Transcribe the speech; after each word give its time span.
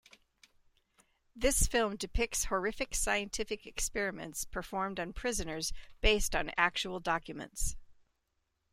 This 1.35 1.67
film 1.67 1.95
depicts 1.95 2.45
horrific 2.45 2.95
scientific 2.95 3.67
experiments 3.67 4.45
performed 4.45 4.99
on 4.99 5.13
prisoners 5.13 5.73
based 6.01 6.35
on 6.35 6.49
actual 6.57 6.99
documents. 6.99 7.75